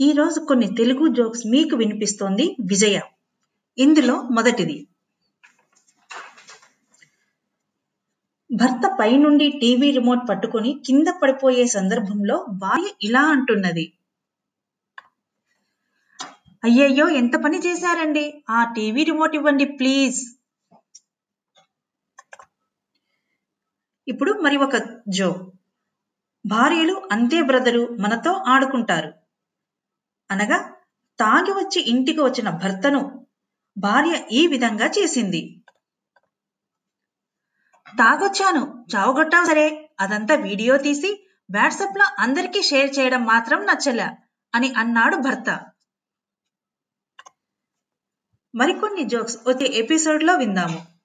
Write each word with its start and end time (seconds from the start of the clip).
ఈరోజు 0.00 0.40
కొన్ని 0.40 0.66
తెలుగు 0.66 1.14
జోక్స్ 1.14 1.46
మీకు 1.46 1.76
వినిపిస్తోంది 1.76 2.56
విజయ. 2.60 3.00
ఇందులో 3.78 4.22
మొదటిది. 4.22 4.88
భర్త 8.54 8.96
పైనుండి 9.00 9.48
టీవీ 9.48 9.90
రిమోట్ 9.90 10.28
పట్టుకొని 10.30 10.82
కింద 10.86 11.06
పడిపోయే 11.22 11.66
సందర్భంలో 11.66 12.46
భార్య 12.50 12.90
ఇలా 13.02 13.20
అంటున్నది. 13.20 13.92
అయ్యయ్యో 16.64 17.08
ఎంత 17.08 17.34
పని 17.44 17.58
చేశారండి? 17.58 18.42
ఆ 18.50 18.64
టీవీ 18.64 19.04
రిమోట్ 19.04 19.34
ఇవ్వండి 19.34 19.64
ప్లీజ్. 19.64 20.20
ఇప్పుడు 24.08 24.32
మరి 24.32 24.56
ఒక 24.56 24.76
జో. 25.08 25.52
భార్యలు 26.46 27.08
అంతే 27.12 27.42
బ్రదరు 27.42 27.96
మనతో 28.00 28.32
ఆడుకుంటారు. 28.32 29.27
అనగా 30.30 30.58
తాగి 31.18 31.52
వచ్చి 31.52 31.80
ఇంటికి 31.80 32.20
వచ్చిన 32.20 32.50
భర్తను 32.50 33.28
భార్య 33.78 34.14
ఈ 34.32 34.46
విధంగా 34.46 34.86
చేసింది. 34.86 35.40
తాగొచ్చాను 37.98 38.84
చావుగొట్టావు 38.94 39.44
సరే 39.44 39.90
అదంతా 40.00 40.34
వీడియో 40.34 40.76
తీసి 40.76 41.10
వాట్సాప్లో 41.50 42.06
అందరికీ 42.18 42.62
షేర్ 42.62 42.98
చేయడం 42.98 43.24
మాత్రం 43.24 43.60
నచ్చలే 43.66 44.08
అని 44.54 44.72
అన్నాడు 44.72 45.16
భర్త. 45.16 45.50
మరికొన్ని 48.54 49.04
జోక్స్ 49.04 49.38
వచ్చే 49.46 49.66
ఎపిసోడ్లో 49.66 50.34
విందాము. 50.36 50.97